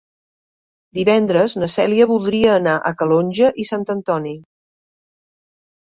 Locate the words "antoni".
3.99-4.37